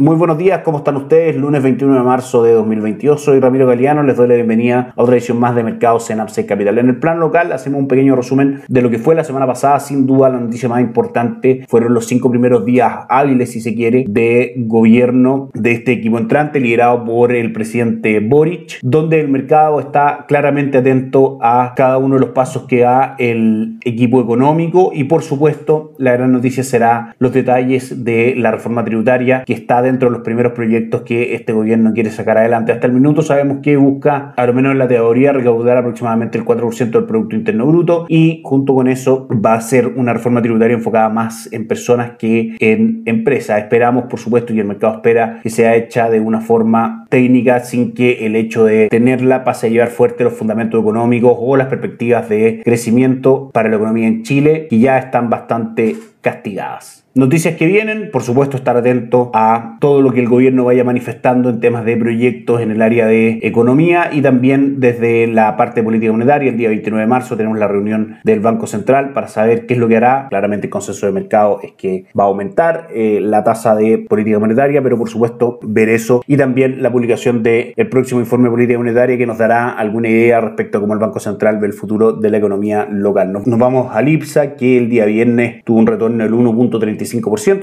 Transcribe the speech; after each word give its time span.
Muy 0.00 0.14
buenos 0.14 0.38
días, 0.38 0.60
¿cómo 0.62 0.78
están 0.78 0.94
ustedes? 0.96 1.34
Lunes 1.34 1.60
21 1.60 1.92
de 1.92 2.02
marzo 2.04 2.44
de 2.44 2.52
2022, 2.52 3.20
soy 3.20 3.40
Ramiro 3.40 3.66
Galeano, 3.66 4.04
les 4.04 4.16
doy 4.16 4.28
la 4.28 4.36
bienvenida 4.36 4.92
a 4.96 5.02
otra 5.02 5.16
edición 5.16 5.40
más 5.40 5.56
de 5.56 5.64
Mercados 5.64 6.08
en 6.10 6.20
Upside 6.20 6.46
Capital. 6.46 6.78
En 6.78 6.88
el 6.88 7.00
plan 7.00 7.18
local 7.18 7.50
hacemos 7.50 7.80
un 7.80 7.88
pequeño 7.88 8.14
resumen 8.14 8.60
de 8.68 8.80
lo 8.80 8.90
que 8.90 9.00
fue 9.00 9.16
la 9.16 9.24
semana 9.24 9.44
pasada, 9.44 9.80
sin 9.80 10.06
duda 10.06 10.28
la 10.28 10.38
noticia 10.38 10.68
más 10.68 10.82
importante 10.82 11.64
fueron 11.68 11.94
los 11.94 12.06
cinco 12.06 12.30
primeros 12.30 12.64
días 12.64 13.06
hábiles, 13.08 13.50
si 13.50 13.60
se 13.60 13.74
quiere, 13.74 14.04
de 14.08 14.54
gobierno 14.56 15.50
de 15.54 15.72
este 15.72 15.90
equipo 15.94 16.16
entrante 16.16 16.60
liderado 16.60 17.04
por 17.04 17.32
el 17.32 17.52
presidente 17.52 18.20
Boric, 18.20 18.78
donde 18.82 19.18
el 19.18 19.26
mercado 19.26 19.80
está 19.80 20.26
claramente 20.28 20.78
atento 20.78 21.38
a 21.42 21.72
cada 21.74 21.98
uno 21.98 22.14
de 22.14 22.20
los 22.20 22.30
pasos 22.30 22.68
que 22.68 22.82
da 22.82 23.16
el 23.18 23.80
equipo 23.84 24.20
económico 24.20 24.92
y 24.94 25.02
por 25.04 25.22
supuesto 25.22 25.94
la 25.98 26.12
gran 26.12 26.30
noticia 26.30 26.62
será 26.62 27.16
los 27.18 27.32
detalles 27.32 28.04
de 28.04 28.36
la 28.36 28.52
reforma 28.52 28.84
tributaria 28.84 29.42
que 29.44 29.54
está 29.54 29.87
dentro 29.88 30.08
de 30.08 30.16
los 30.16 30.24
primeros 30.24 30.52
proyectos 30.52 31.02
que 31.02 31.34
este 31.34 31.52
gobierno 31.52 31.92
quiere 31.92 32.10
sacar 32.10 32.38
adelante. 32.38 32.72
Hasta 32.72 32.86
el 32.86 32.92
minuto 32.92 33.22
sabemos 33.22 33.58
que 33.62 33.76
busca, 33.76 34.34
a 34.36 34.46
lo 34.46 34.52
menos 34.52 34.72
en 34.72 34.78
la 34.78 34.88
teoría, 34.88 35.32
recaudar 35.32 35.78
aproximadamente 35.78 36.38
el 36.38 36.44
4% 36.44 36.90
del 36.90 37.04
Producto 37.04 37.36
Interno 37.36 37.66
Bruto 37.66 38.06
y 38.08 38.42
junto 38.44 38.74
con 38.74 38.88
eso 38.88 39.28
va 39.44 39.54
a 39.54 39.60
ser 39.60 39.86
una 39.88 40.12
reforma 40.12 40.42
tributaria 40.42 40.76
enfocada 40.76 41.08
más 41.08 41.52
en 41.52 41.66
personas 41.66 42.12
que 42.18 42.56
en 42.60 43.02
empresas. 43.06 43.58
Esperamos, 43.58 44.04
por 44.04 44.18
supuesto, 44.18 44.52
y 44.52 44.60
el 44.60 44.66
mercado 44.66 44.94
espera 44.94 45.40
que 45.42 45.50
sea 45.50 45.74
hecha 45.76 46.10
de 46.10 46.20
una 46.20 46.40
forma 46.40 47.06
técnica 47.08 47.60
sin 47.60 47.94
que 47.94 48.26
el 48.26 48.36
hecho 48.36 48.64
de 48.64 48.88
tenerla 48.88 49.44
pase 49.44 49.66
a 49.66 49.70
llevar 49.70 49.88
fuerte 49.88 50.24
los 50.24 50.34
fundamentos 50.34 50.80
económicos 50.80 51.34
o 51.38 51.56
las 51.56 51.68
perspectivas 51.68 52.28
de 52.28 52.60
crecimiento 52.64 53.50
para 53.52 53.68
la 53.68 53.76
economía 53.76 54.08
en 54.08 54.22
Chile, 54.22 54.66
que 54.68 54.78
ya 54.78 54.98
están 54.98 55.30
bastante 55.30 55.96
castigadas. 56.20 57.07
Noticias 57.18 57.56
que 57.56 57.66
vienen, 57.66 58.10
por 58.12 58.22
supuesto 58.22 58.56
estar 58.56 58.76
atento 58.76 59.32
a 59.34 59.76
todo 59.80 60.02
lo 60.02 60.12
que 60.12 60.20
el 60.20 60.28
gobierno 60.28 60.62
vaya 60.62 60.84
manifestando 60.84 61.50
en 61.50 61.58
temas 61.58 61.84
de 61.84 61.96
proyectos 61.96 62.60
en 62.60 62.70
el 62.70 62.80
área 62.80 63.06
de 63.06 63.40
economía 63.42 64.10
y 64.12 64.22
también 64.22 64.78
desde 64.78 65.26
la 65.26 65.56
parte 65.56 65.80
de 65.80 65.84
política 65.84 66.12
monetaria. 66.12 66.50
El 66.50 66.56
día 66.56 66.68
29 66.68 67.00
de 67.00 67.08
marzo 67.08 67.36
tenemos 67.36 67.58
la 67.58 67.66
reunión 67.66 68.18
del 68.22 68.38
Banco 68.38 68.68
Central 68.68 69.14
para 69.14 69.26
saber 69.26 69.66
qué 69.66 69.74
es 69.74 69.80
lo 69.80 69.88
que 69.88 69.96
hará. 69.96 70.28
Claramente 70.28 70.68
el 70.68 70.70
consenso 70.70 71.06
de 71.06 71.12
mercado 71.12 71.58
es 71.60 71.72
que 71.72 72.04
va 72.16 72.22
a 72.22 72.26
aumentar 72.28 72.86
eh, 72.94 73.18
la 73.20 73.42
tasa 73.42 73.74
de 73.74 73.98
política 73.98 74.38
monetaria, 74.38 74.80
pero 74.80 74.96
por 74.96 75.10
supuesto 75.10 75.58
ver 75.64 75.88
eso 75.88 76.22
y 76.24 76.36
también 76.36 76.84
la 76.84 76.92
publicación 76.92 77.42
del 77.42 77.74
próximo 77.90 78.20
informe 78.20 78.44
de 78.44 78.50
política 78.52 78.78
monetaria 78.78 79.18
que 79.18 79.26
nos 79.26 79.38
dará 79.38 79.70
alguna 79.70 80.08
idea 80.08 80.40
respecto 80.40 80.78
a 80.78 80.80
cómo 80.80 80.92
el 80.92 81.00
Banco 81.00 81.18
Central 81.18 81.58
ve 81.58 81.66
el 81.66 81.72
futuro 81.72 82.12
de 82.12 82.30
la 82.30 82.38
economía 82.38 82.86
local. 82.88 83.32
Nos, 83.32 83.44
nos 83.48 83.58
vamos 83.58 83.88
al 83.92 84.08
IPSA 84.08 84.54
que 84.54 84.78
el 84.78 84.88
día 84.88 85.04
viernes 85.04 85.64
tuvo 85.64 85.80
un 85.80 85.88
retorno 85.88 86.22
del 86.22 86.32
1.35 86.32 87.07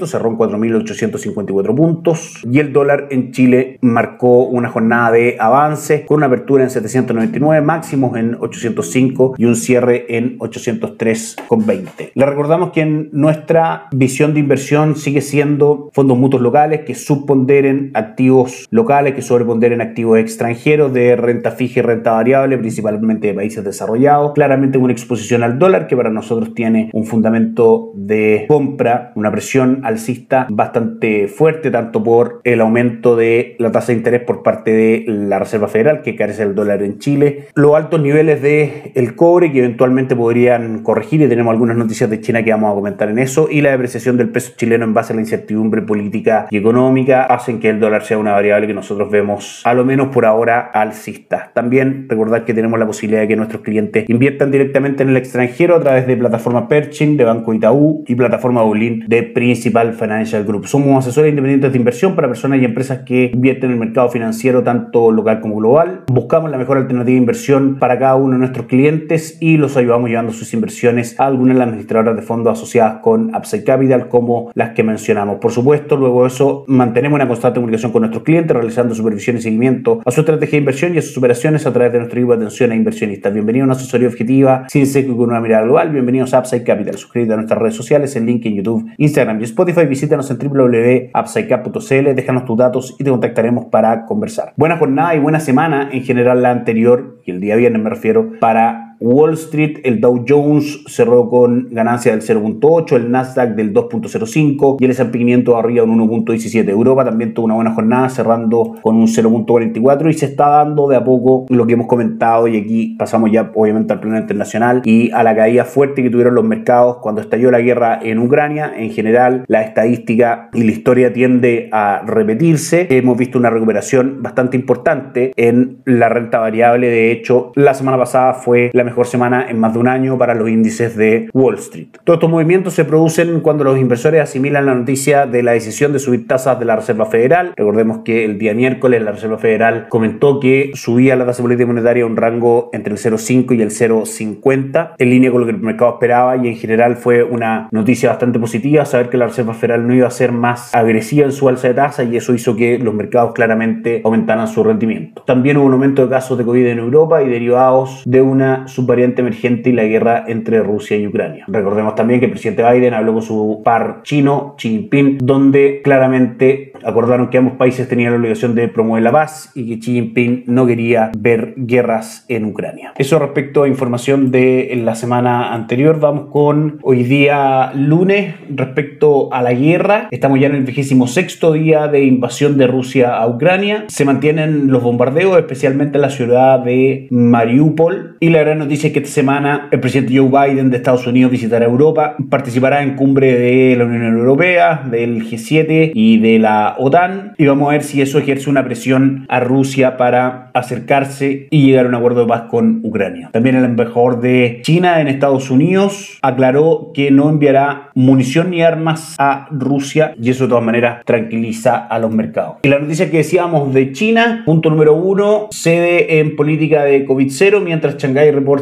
cerró 0.06 0.30
en 0.30 0.38
4.854 0.38 1.74
puntos 1.74 2.40
y 2.50 2.58
el 2.58 2.72
dólar 2.72 3.08
en 3.10 3.32
Chile 3.32 3.78
marcó 3.80 4.44
una 4.44 4.68
jornada 4.68 5.12
de 5.12 5.36
avance 5.38 6.04
con 6.06 6.18
una 6.18 6.26
apertura 6.26 6.64
en 6.64 6.70
799, 6.70 7.64
máximos 7.64 8.16
en 8.16 8.36
805 8.40 9.34
y 9.38 9.44
un 9.44 9.56
cierre 9.56 10.16
en 10.16 10.38
803,20. 10.38 12.10
Le 12.14 12.26
recordamos 12.26 12.70
que 12.70 12.80
en 12.80 13.08
nuestra 13.12 13.86
visión 13.92 14.34
de 14.34 14.40
inversión 14.40 14.96
sigue 14.96 15.20
siendo 15.20 15.90
fondos 15.92 16.18
mutuos 16.18 16.42
locales 16.42 16.80
que 16.80 16.94
subponderen 16.94 17.90
activos 17.94 18.66
locales, 18.70 19.14
que 19.14 19.22
sobreponderen 19.22 19.80
activos 19.80 20.18
extranjeros 20.18 20.92
de 20.92 21.16
renta 21.16 21.50
fija 21.50 21.80
y 21.80 21.82
renta 21.82 22.12
variable, 22.12 22.58
principalmente 22.58 23.28
de 23.28 23.34
países 23.34 23.64
desarrollados. 23.64 24.32
Claramente 24.34 24.78
una 24.78 24.92
exposición 24.92 25.42
al 25.42 25.58
dólar 25.58 25.86
que 25.86 25.96
para 25.96 26.10
nosotros 26.10 26.54
tiene 26.54 26.90
un 26.92 27.04
fundamento 27.04 27.92
de 27.94 28.44
compra, 28.48 29.12
una 29.14 29.30
presión 29.36 29.80
alcista 29.84 30.46
bastante 30.48 31.28
fuerte, 31.28 31.70
tanto 31.70 32.02
por 32.02 32.40
el 32.44 32.62
aumento 32.62 33.16
de 33.16 33.54
la 33.58 33.70
tasa 33.70 33.92
de 33.92 33.98
interés 33.98 34.22
por 34.22 34.42
parte 34.42 34.72
de 34.72 35.04
la 35.06 35.38
Reserva 35.38 35.68
Federal, 35.68 36.00
que 36.00 36.16
carece 36.16 36.42
el 36.42 36.54
dólar 36.54 36.82
en 36.82 36.98
Chile, 36.98 37.48
los 37.54 37.76
altos 37.76 38.00
niveles 38.00 38.40
de 38.40 38.92
el 38.94 39.14
cobre, 39.14 39.52
que 39.52 39.58
eventualmente 39.58 40.16
podrían 40.16 40.82
corregir, 40.82 41.20
y 41.20 41.28
tenemos 41.28 41.52
algunas 41.52 41.76
noticias 41.76 42.08
de 42.08 42.20
China 42.20 42.42
que 42.42 42.50
vamos 42.50 42.72
a 42.72 42.74
comentar 42.74 43.10
en 43.10 43.18
eso, 43.18 43.48
y 43.50 43.60
la 43.60 43.72
depreciación 43.72 44.16
del 44.16 44.30
peso 44.30 44.54
chileno 44.56 44.86
en 44.86 44.94
base 44.94 45.12
a 45.12 45.16
la 45.16 45.20
incertidumbre 45.20 45.82
política 45.82 46.46
y 46.50 46.56
económica, 46.56 47.24
hacen 47.24 47.60
que 47.60 47.68
el 47.68 47.78
dólar 47.78 48.04
sea 48.04 48.16
una 48.16 48.32
variable 48.32 48.66
que 48.66 48.74
nosotros 48.74 49.10
vemos, 49.10 49.60
a 49.66 49.74
lo 49.74 49.84
menos 49.84 50.08
por 50.08 50.24
ahora, 50.24 50.60
alcista. 50.72 51.50
También 51.52 52.06
recordar 52.08 52.46
que 52.46 52.54
tenemos 52.54 52.78
la 52.78 52.86
posibilidad 52.86 53.20
de 53.20 53.28
que 53.28 53.36
nuestros 53.36 53.60
clientes 53.60 54.08
inviertan 54.08 54.50
directamente 54.50 55.02
en 55.02 55.10
el 55.10 55.16
extranjero 55.18 55.76
a 55.76 55.80
través 55.80 56.06
de 56.06 56.16
plataforma 56.16 56.68
Pershing, 56.68 57.18
de 57.18 57.24
Banco 57.24 57.52
Itaú 57.52 58.02
y 58.06 58.14
plataforma 58.14 58.62
Bolin 58.62 59.04
de 59.06 59.15
Principal 59.22 59.92
Financial 59.94 60.44
Group. 60.44 60.66
Somos 60.66 61.04
asesores 61.04 61.30
independientes 61.30 61.72
de 61.72 61.78
inversión 61.78 62.14
para 62.14 62.28
personas 62.28 62.60
y 62.60 62.64
empresas 62.64 63.00
que 63.00 63.30
invierten 63.32 63.70
en 63.70 63.74
el 63.74 63.80
mercado 63.80 64.08
financiero 64.08 64.62
tanto 64.62 65.10
local 65.10 65.40
como 65.40 65.56
global. 65.56 66.04
Buscamos 66.06 66.50
la 66.50 66.58
mejor 66.58 66.78
alternativa 66.78 67.12
de 67.12 67.18
inversión 67.18 67.78
para 67.78 67.98
cada 67.98 68.16
uno 68.16 68.32
de 68.32 68.38
nuestros 68.38 68.66
clientes 68.66 69.38
y 69.40 69.56
los 69.56 69.76
ayudamos 69.76 70.10
llevando 70.10 70.32
sus 70.32 70.52
inversiones 70.54 71.18
a 71.18 71.26
algunas 71.26 71.54
de 71.54 71.58
las 71.58 71.68
administradoras 71.68 72.16
de 72.16 72.22
fondos 72.22 72.52
asociadas 72.52 72.98
con 73.02 73.34
Upside 73.34 73.64
Capital 73.64 74.08
como 74.08 74.50
las 74.54 74.70
que 74.70 74.82
mencionamos. 74.82 75.38
Por 75.38 75.52
supuesto, 75.52 75.96
luego 75.96 76.22
de 76.22 76.28
eso 76.28 76.64
mantenemos 76.66 77.16
una 77.16 77.28
constante 77.28 77.60
comunicación 77.60 77.92
con 77.92 78.02
nuestros 78.02 78.24
clientes 78.24 78.54
realizando 78.54 78.94
supervisión 78.94 79.36
y 79.36 79.40
seguimiento 79.40 80.00
a 80.04 80.10
su 80.10 80.20
estrategia 80.20 80.52
de 80.52 80.58
inversión 80.58 80.94
y 80.94 80.98
a 80.98 81.02
sus 81.02 81.16
operaciones 81.18 81.66
a 81.66 81.72
través 81.72 81.92
de 81.92 81.98
nuestro 81.98 82.18
equipo 82.18 82.32
de 82.32 82.44
atención 82.44 82.72
a 82.72 82.76
inversionistas. 82.76 83.32
Bienvenido 83.32 83.64
a 83.64 83.66
una 83.66 83.74
asesoría 83.74 84.08
objetiva 84.08 84.66
sin 84.68 84.86
seco 84.86 85.12
y 85.12 85.16
con 85.16 85.30
una 85.30 85.40
mirada 85.40 85.64
global. 85.64 85.90
Bienvenidos 85.90 86.34
a 86.34 86.40
Upside 86.40 86.64
Capital. 86.64 86.96
Suscríbete 86.96 87.32
a 87.32 87.36
nuestras 87.36 87.60
redes 87.60 87.74
sociales, 87.74 88.14
el 88.16 88.26
link 88.26 88.44
en 88.46 88.54
YouTube, 88.54 88.90
Instagram 88.96 89.05
Instagram 89.06 89.40
y 89.40 89.44
Spotify, 89.44 89.86
visítanos 89.86 90.30
en 90.30 90.38
www.upsidecap.cl, 90.38 92.14
déjanos 92.14 92.44
tus 92.44 92.56
datos 92.56 92.96
y 92.98 93.04
te 93.04 93.10
contactaremos 93.10 93.66
para 93.66 94.04
conversar. 94.04 94.52
Buena 94.56 94.76
jornada 94.76 95.14
y 95.14 95.18
buena 95.18 95.40
semana 95.40 95.88
en 95.92 96.02
general 96.02 96.42
la 96.42 96.50
anterior, 96.50 97.20
y 97.24 97.30
el 97.30 97.40
día 97.40 97.56
viernes 97.56 97.82
me 97.82 97.90
refiero, 97.90 98.32
para 98.40 98.85
Wall 99.00 99.34
Street, 99.34 99.80
el 99.84 100.00
Dow 100.00 100.24
Jones 100.26 100.84
cerró 100.86 101.28
con 101.28 101.68
ganancia 101.70 102.12
del 102.12 102.22
0.8, 102.22 102.96
el 102.96 103.10
Nasdaq 103.10 103.54
del 103.54 103.72
2.05 103.72 104.76
y 104.80 104.84
el 104.84 104.90
S&P 104.90 105.18
500 105.18 105.54
arriba 105.54 105.84
un 105.84 106.08
1.17. 106.08 106.68
Europa 106.68 107.04
también 107.04 107.34
tuvo 107.34 107.46
una 107.46 107.54
buena 107.54 107.74
jornada 107.74 108.08
cerrando 108.08 108.74
con 108.82 108.96
un 108.96 109.06
0.44 109.06 110.10
y 110.10 110.14
se 110.14 110.26
está 110.26 110.48
dando 110.48 110.88
de 110.88 110.96
a 110.96 111.04
poco 111.04 111.46
lo 111.48 111.66
que 111.66 111.74
hemos 111.74 111.86
comentado 111.86 112.48
y 112.48 112.56
aquí 112.56 112.96
pasamos 112.98 113.30
ya 113.30 113.50
obviamente 113.54 113.92
al 113.92 114.00
plano 114.00 114.18
internacional 114.18 114.82
y 114.84 115.10
a 115.12 115.22
la 115.22 115.34
caída 115.34 115.64
fuerte 115.64 116.02
que 116.02 116.10
tuvieron 116.10 116.34
los 116.34 116.44
mercados 116.44 116.98
cuando 116.98 117.20
estalló 117.20 117.50
la 117.50 117.60
guerra 117.60 117.98
en 118.02 118.18
Ucrania. 118.18 118.72
En 118.76 118.90
general, 118.90 119.44
la 119.48 119.62
estadística 119.62 120.48
y 120.52 120.64
la 120.64 120.72
historia 120.72 121.12
tiende 121.12 121.68
a 121.72 122.02
repetirse. 122.06 122.86
Hemos 122.90 123.18
visto 123.18 123.38
una 123.38 123.50
recuperación 123.50 124.22
bastante 124.22 124.56
importante 124.56 125.32
en 125.36 125.78
la 125.84 126.08
renta 126.08 126.38
variable. 126.38 126.88
De 126.88 127.12
hecho, 127.12 127.52
la 127.54 127.74
semana 127.74 127.98
pasada 127.98 128.34
fue 128.34 128.70
la 128.72 128.85
mejor 128.86 129.06
semana 129.06 129.46
en 129.50 129.58
más 129.58 129.74
de 129.74 129.80
un 129.80 129.88
año 129.88 130.16
para 130.16 130.34
los 130.34 130.48
índices 130.48 130.96
de 130.96 131.28
Wall 131.34 131.56
Street. 131.56 131.88
Todos 132.04 132.16
estos 132.16 132.30
movimientos 132.30 132.72
se 132.72 132.84
producen 132.84 133.40
cuando 133.40 133.64
los 133.64 133.78
inversores 133.78 134.22
asimilan 134.22 134.64
la 134.64 134.74
noticia 134.74 135.26
de 135.26 135.42
la 135.42 135.52
decisión 135.52 135.92
de 135.92 135.98
subir 135.98 136.26
tasas 136.26 136.58
de 136.58 136.64
la 136.64 136.76
Reserva 136.76 137.06
Federal. 137.06 137.52
Recordemos 137.56 137.98
que 138.04 138.24
el 138.24 138.38
día 138.38 138.54
miércoles 138.54 139.02
la 139.02 139.12
Reserva 139.12 139.38
Federal 139.38 139.88
comentó 139.88 140.40
que 140.40 140.70
subía 140.74 141.16
la 141.16 141.26
tasa 141.26 141.42
política 141.42 141.66
monetaria 141.66 142.04
a 142.04 142.06
un 142.06 142.16
rango 142.16 142.70
entre 142.72 142.94
el 142.94 142.98
0,5 142.98 143.56
y 143.56 143.62
el 143.62 143.70
0,50, 143.70 144.94
en 144.96 145.10
línea 145.10 145.30
con 145.30 145.40
lo 145.40 145.46
que 145.46 145.52
el 145.52 145.60
mercado 145.60 145.92
esperaba 145.92 146.36
y 146.36 146.48
en 146.48 146.56
general 146.56 146.96
fue 146.96 147.22
una 147.22 147.68
noticia 147.72 148.10
bastante 148.10 148.38
positiva 148.38 148.84
saber 148.84 149.10
que 149.10 149.16
la 149.16 149.26
Reserva 149.26 149.52
Federal 149.52 149.86
no 149.86 149.94
iba 149.94 150.06
a 150.06 150.10
ser 150.10 150.32
más 150.32 150.74
agresiva 150.74 151.26
en 151.26 151.32
su 151.32 151.48
alza 151.48 151.68
de 151.68 151.74
tasa 151.74 152.04
y 152.04 152.16
eso 152.16 152.34
hizo 152.34 152.56
que 152.56 152.78
los 152.78 152.94
mercados 152.94 153.32
claramente 153.34 154.00
aumentaran 154.04 154.48
su 154.48 154.62
rendimiento. 154.62 155.22
También 155.26 155.56
hubo 155.56 155.66
un 155.66 155.72
aumento 155.72 156.04
de 156.04 156.10
casos 156.10 156.38
de 156.38 156.44
COVID 156.44 156.66
en 156.66 156.78
Europa 156.78 157.22
y 157.22 157.28
derivados 157.28 158.02
de 158.04 158.22
una 158.22 158.68
subvariante 158.76 159.22
emergente 159.22 159.70
y 159.70 159.72
la 159.72 159.84
guerra 159.84 160.24
entre 160.28 160.62
Rusia 160.62 160.96
y 160.96 161.06
Ucrania. 161.06 161.44
Recordemos 161.48 161.94
también 161.94 162.20
que 162.20 162.26
el 162.26 162.32
presidente 162.32 162.62
Biden 162.62 162.94
habló 162.94 163.14
con 163.14 163.22
su 163.22 163.62
par 163.64 164.00
chino, 164.02 164.54
Xi 164.58 164.68
Jinping, 164.68 165.18
donde 165.18 165.80
claramente 165.82 166.72
acordaron 166.84 167.28
que 167.30 167.38
ambos 167.38 167.54
países 167.54 167.88
tenían 167.88 168.12
la 168.12 168.18
obligación 168.18 168.54
de 168.54 168.68
promover 168.68 169.02
la 169.02 169.12
paz 169.12 169.50
y 169.54 169.66
que 169.66 169.80
Xi 169.80 169.92
Jinping 169.94 170.44
no 170.46 170.66
quería 170.66 171.10
ver 171.16 171.54
guerras 171.56 172.26
en 172.28 172.44
Ucrania. 172.44 172.92
Eso 172.96 173.18
respecto 173.18 173.62
a 173.62 173.68
información 173.68 174.30
de 174.30 174.80
la 174.84 174.94
semana 174.94 175.54
anterior. 175.54 175.98
Vamos 175.98 176.26
con 176.30 176.78
hoy 176.82 177.02
día 177.04 177.72
lunes 177.74 178.34
respecto 178.54 179.32
a 179.32 179.42
la 179.42 179.54
guerra. 179.54 180.08
Estamos 180.10 180.38
ya 180.38 180.48
en 180.48 180.54
el 180.54 180.64
vigésimo 180.64 181.06
sexto 181.06 181.52
día 181.52 181.88
de 181.88 182.04
invasión 182.04 182.58
de 182.58 182.66
Rusia 182.66 183.16
a 183.16 183.26
Ucrania. 183.26 183.84
Se 183.88 184.04
mantienen 184.04 184.68
los 184.68 184.82
bombardeos, 184.82 185.38
especialmente 185.38 185.96
en 185.96 186.02
la 186.02 186.10
ciudad 186.10 186.58
de 186.60 187.08
Mariupol. 187.10 188.16
Y 188.20 188.30
la 188.30 188.40
gran 188.40 188.62
noticias 188.66 188.92
que 188.92 188.98
esta 188.98 189.12
semana 189.12 189.68
el 189.70 189.78
presidente 189.78 190.16
Joe 190.16 190.28
Biden 190.28 190.70
de 190.70 190.78
Estados 190.78 191.06
Unidos 191.06 191.30
visitará 191.30 191.66
Europa, 191.66 192.16
participará 192.28 192.82
en 192.82 192.96
cumbre 192.96 193.32
de 193.38 193.76
la 193.76 193.84
Unión 193.84 194.18
Europea, 194.18 194.82
del 194.90 195.24
G7 195.24 195.92
y 195.94 196.18
de 196.18 196.40
la 196.40 196.74
OTAN 196.76 197.34
y 197.38 197.46
vamos 197.46 197.68
a 197.68 197.72
ver 197.72 197.84
si 197.84 198.02
eso 198.02 198.18
ejerce 198.18 198.50
una 198.50 198.64
presión 198.64 199.24
a 199.28 199.38
Rusia 199.38 199.96
para 199.96 200.50
acercarse 200.52 201.46
y 201.50 201.66
llegar 201.66 201.86
a 201.86 201.88
un 201.90 201.94
acuerdo 201.94 202.22
de 202.22 202.26
paz 202.26 202.42
con 202.50 202.80
Ucrania. 202.82 203.30
También 203.32 203.54
el 203.54 203.64
embajador 203.64 204.20
de 204.20 204.58
China 204.62 205.00
en 205.00 205.06
Estados 205.06 205.48
Unidos 205.48 206.18
aclaró 206.22 206.90
que 206.92 207.12
no 207.12 207.30
enviará 207.30 207.90
munición 207.94 208.50
ni 208.50 208.62
armas 208.62 209.14
a 209.18 209.46
Rusia 209.52 210.14
y 210.20 210.30
eso 210.30 210.44
de 210.44 210.48
todas 210.50 210.64
maneras 210.64 211.04
tranquiliza 211.04 211.76
a 211.76 212.00
los 212.00 212.10
mercados. 212.10 212.56
Y 212.64 212.68
la 212.68 212.80
noticia 212.80 213.10
que 213.12 213.18
decíamos 213.18 213.72
de 213.72 213.92
China, 213.92 214.42
punto 214.44 214.70
número 214.70 214.94
uno, 214.94 215.46
cede 215.52 216.18
en 216.18 216.34
política 216.34 216.82
de 216.82 217.06
COVID-0 217.06 217.62
mientras 217.62 217.96
Shanghái 217.96 218.32
reporta 218.32 218.55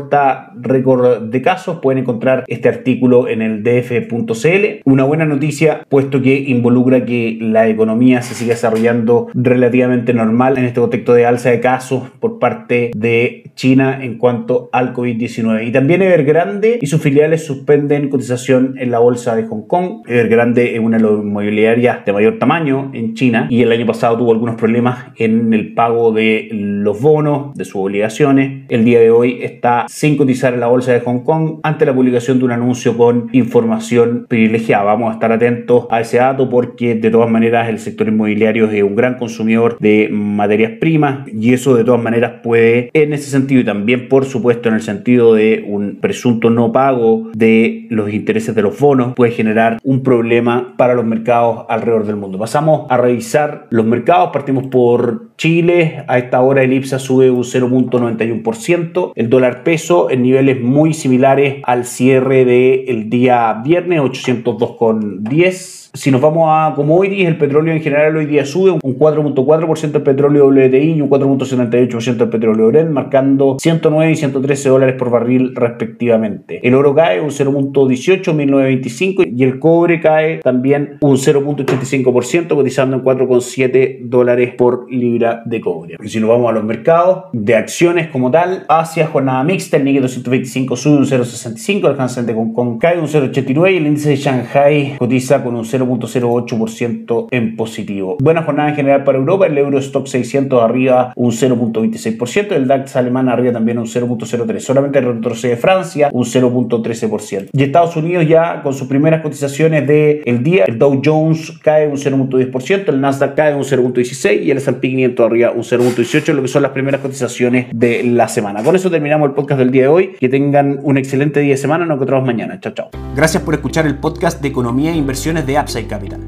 récord 0.60 1.22
de 1.30 1.42
casos. 1.42 1.78
Pueden 1.80 2.02
encontrar 2.02 2.44
este 2.46 2.68
artículo 2.68 3.28
en 3.28 3.42
el 3.42 3.62
df.cl. 3.62 4.80
Una 4.84 5.04
buena 5.04 5.24
noticia 5.24 5.84
puesto 5.88 6.22
que 6.22 6.38
involucra 6.38 7.04
que 7.04 7.38
la 7.40 7.68
economía 7.68 8.22
se 8.22 8.34
siga 8.34 8.54
desarrollando 8.54 9.28
relativamente 9.34 10.14
normal 10.14 10.58
en 10.58 10.64
este 10.64 10.80
contexto 10.80 11.14
de 11.14 11.26
alza 11.26 11.50
de 11.50 11.60
casos 11.60 12.04
por 12.20 12.38
parte 12.38 12.90
de 12.94 13.43
China 13.54 13.98
en 14.02 14.18
cuanto 14.18 14.68
al 14.72 14.92
COVID-19. 14.92 15.66
Y 15.66 15.72
también 15.72 16.02
Evergrande 16.02 16.78
y 16.80 16.86
sus 16.86 17.00
filiales 17.00 17.44
suspenden 17.44 18.08
cotización 18.08 18.74
en 18.78 18.90
la 18.90 18.98
bolsa 18.98 19.36
de 19.36 19.44
Hong 19.44 19.66
Kong. 19.66 20.02
Evergrande 20.06 20.74
es 20.74 20.80
una 20.80 20.98
inmobiliarias 20.98 22.04
de 22.04 22.12
mayor 22.12 22.38
tamaño 22.38 22.90
en 22.94 23.14
China 23.14 23.46
y 23.50 23.62
el 23.62 23.72
año 23.72 23.86
pasado 23.86 24.16
tuvo 24.16 24.32
algunos 24.32 24.56
problemas 24.56 25.06
en 25.16 25.52
el 25.52 25.74
pago 25.74 26.12
de 26.12 26.48
los 26.52 27.00
bonos, 27.00 27.54
de 27.54 27.64
sus 27.64 27.76
obligaciones. 27.76 28.64
El 28.68 28.84
día 28.84 29.00
de 29.00 29.10
hoy 29.10 29.38
está 29.42 29.86
sin 29.88 30.16
cotizar 30.16 30.54
en 30.54 30.60
la 30.60 30.66
bolsa 30.66 30.92
de 30.92 31.00
Hong 31.00 31.20
Kong 31.20 31.60
ante 31.62 31.86
la 31.86 31.94
publicación 31.94 32.38
de 32.38 32.44
un 32.46 32.52
anuncio 32.52 32.96
con 32.96 33.28
información 33.32 34.26
privilegiada. 34.28 34.84
Vamos 34.84 35.10
a 35.10 35.14
estar 35.14 35.32
atentos 35.32 35.86
a 35.90 36.00
ese 36.00 36.18
dato 36.18 36.48
porque 36.48 36.94
de 36.94 37.10
todas 37.10 37.30
maneras 37.30 37.68
el 37.68 37.78
sector 37.78 38.08
inmobiliario 38.08 38.70
es 38.70 38.82
un 38.82 38.96
gran 38.96 39.16
consumidor 39.16 39.76
de 39.78 40.08
materias 40.10 40.72
primas 40.80 41.28
y 41.28 41.52
eso 41.52 41.74
de 41.76 41.84
todas 41.84 42.02
maneras 42.02 42.40
puede 42.42 42.90
en 42.92 43.12
ese 43.12 43.30
sentido 43.30 43.43
y 43.50 43.64
también 43.64 44.08
por 44.08 44.24
supuesto 44.24 44.68
en 44.68 44.76
el 44.76 44.82
sentido 44.82 45.34
de 45.34 45.64
un 45.66 45.96
presunto 46.00 46.50
no 46.50 46.72
pago 46.72 47.30
de 47.34 47.86
los 47.90 48.12
intereses 48.12 48.54
de 48.54 48.62
los 48.62 48.78
bonos 48.78 49.14
puede 49.14 49.32
generar 49.32 49.78
un 49.82 50.02
problema 50.02 50.74
para 50.76 50.94
los 50.94 51.04
mercados 51.04 51.66
alrededor 51.68 52.06
del 52.06 52.16
mundo. 52.16 52.38
Pasamos 52.38 52.86
a 52.90 52.96
revisar 52.96 53.66
los 53.70 53.84
mercados, 53.84 54.30
partimos 54.32 54.66
por 54.68 55.33
Chile, 55.36 56.04
a 56.06 56.18
esta 56.18 56.40
hora 56.40 56.62
el 56.62 56.72
IPSA 56.72 56.98
sube 56.98 57.30
un 57.30 57.42
0.91%, 57.42 59.12
el 59.14 59.30
dólar 59.30 59.64
peso 59.64 60.10
en 60.10 60.22
niveles 60.22 60.60
muy 60.60 60.94
similares 60.94 61.60
al 61.64 61.84
cierre 61.84 62.44
del 62.44 63.10
día 63.10 63.60
viernes, 63.64 64.00
802,10 64.00 65.84
si 65.94 66.10
nos 66.10 66.20
vamos 66.20 66.48
a 66.48 66.72
commodities, 66.74 67.28
el 67.28 67.38
petróleo 67.38 67.72
en 67.72 67.80
general 67.80 68.16
hoy 68.16 68.26
día 68.26 68.44
sube 68.44 68.72
un 68.72 68.80
4.4% 68.98 69.94
el 69.94 70.02
petróleo 70.02 70.48
WTI 70.48 70.94
y 70.94 71.00
un 71.00 71.08
4.78% 71.08 72.20
el 72.20 72.28
petróleo 72.30 72.66
Brent, 72.66 72.90
marcando 72.90 73.56
109 73.60 74.10
y 74.10 74.16
113 74.16 74.68
dólares 74.70 74.96
por 74.98 75.10
barril 75.10 75.54
respectivamente. 75.54 76.58
El 76.66 76.74
oro 76.74 76.96
cae 76.96 77.20
un 77.20 77.30
0.18, 77.30 78.34
1925 78.34 79.22
y 79.24 79.44
el 79.44 79.60
cobre 79.60 80.00
cae 80.00 80.40
también 80.40 80.98
un 81.00 81.16
0.85%, 81.16 82.48
cotizando 82.48 82.96
en 82.96 83.04
4.7 83.04 84.00
dólares 84.02 84.52
por 84.58 84.90
libra 84.90 85.23
de 85.44 85.60
cobre. 85.60 85.96
Y 86.02 86.08
si 86.08 86.20
nos 86.20 86.30
vamos 86.30 86.50
a 86.50 86.52
los 86.52 86.64
mercados 86.64 87.24
de 87.32 87.54
acciones 87.54 88.08
como 88.08 88.30
tal, 88.30 88.64
Asia, 88.68 89.06
jornada 89.06 89.42
mixta, 89.44 89.76
el 89.76 89.84
Nikkei 89.84 90.02
225 90.02 90.76
sube 90.76 90.98
un 90.98 91.06
0.65, 91.06 91.90
el 91.90 92.00
Hansen 92.00 92.26
de 92.26 92.34
Hong 92.34 92.52
Kong 92.52 92.78
cae 92.78 92.98
un 92.98 93.06
0.89 93.06 93.72
y 93.72 93.76
el 93.76 93.86
índice 93.86 94.10
de 94.10 94.16
Shanghai 94.16 94.96
cotiza 94.98 95.42
con 95.42 95.54
un 95.54 95.64
0 95.64 95.84
0.08% 95.86 97.28
en 97.30 97.56
positivo. 97.56 98.16
Buena 98.20 98.42
jornada 98.42 98.70
en 98.70 98.76
general 98.76 99.04
para 99.04 99.18
Europa, 99.18 99.46
el 99.46 99.58
Eurostock 99.58 100.06
600 100.06 100.62
arriba 100.62 101.12
un 101.16 101.30
0.26%, 101.30 102.52
el 102.52 102.66
DAX 102.66 102.96
alemán 102.96 103.28
arriba 103.28 103.52
también 103.52 103.78
un 103.78 103.86
0.03%, 103.86 104.58
solamente 104.60 105.00
retrocede 105.00 105.56
Francia 105.56 106.08
un 106.12 106.24
0.13%. 106.24 107.48
Y 107.52 107.62
Estados 107.62 107.96
Unidos 107.96 108.26
ya 108.26 108.62
con 108.62 108.74
sus 108.74 108.88
primeras 108.88 109.22
cotizaciones 109.22 109.86
del 109.86 110.42
día, 110.42 110.64
el 110.66 110.78
Dow 110.78 111.00
Jones 111.04 111.52
cae 111.62 111.86
un 111.88 111.96
0.10%, 111.96 112.88
el 112.88 113.00
Nasdaq 113.00 113.34
cae 113.34 113.54
un 113.54 113.62
0.16% 113.62 114.42
y 114.42 114.50
el 114.50 114.58
S&P 114.58 114.88
500 114.88 115.13
arriba 115.22 115.52
un 115.52 115.62
0.18%, 115.62 116.32
lo 116.32 116.42
que 116.42 116.48
son 116.48 116.62
las 116.62 116.72
primeras 116.72 117.00
cotizaciones 117.00 117.66
de 117.72 118.02
la 118.04 118.28
semana. 118.28 118.62
Con 118.62 118.74
eso 118.74 118.90
terminamos 118.90 119.28
el 119.28 119.34
podcast 119.34 119.58
del 119.58 119.70
día 119.70 119.82
de 119.82 119.88
hoy. 119.88 120.16
Que 120.18 120.28
tengan 120.28 120.80
un 120.82 120.96
excelente 120.96 121.40
día 121.40 121.52
de 121.52 121.58
semana. 121.58 121.86
Nos 121.86 121.96
encontramos 121.96 122.26
mañana. 122.26 122.58
Chao, 122.60 122.72
chao. 122.74 122.90
Gracias 123.14 123.42
por 123.42 123.54
escuchar 123.54 123.86
el 123.86 123.98
podcast 123.98 124.42
de 124.42 124.48
Economía 124.48 124.90
e 124.90 124.96
Inversiones 124.96 125.46
de 125.46 125.58
Upside 125.58 125.86
Capital. 125.86 126.20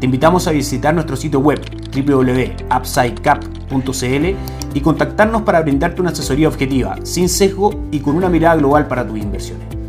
Te 0.00 0.06
invitamos 0.06 0.48
a 0.48 0.50
visitar 0.50 0.92
nuestro 0.94 1.14
sitio 1.14 1.38
web 1.38 1.60
www.upsidecap.cl 1.94 4.74
y 4.74 4.80
contactarnos 4.80 5.42
para 5.42 5.60
brindarte 5.60 6.00
una 6.00 6.10
asesoría 6.10 6.48
objetiva, 6.48 6.96
sin 7.04 7.28
sesgo 7.28 7.84
y 7.92 8.00
con 8.00 8.16
una 8.16 8.28
mirada 8.28 8.56
global 8.56 8.88
para 8.88 9.06
tus 9.06 9.18
inversiones. 9.18 9.81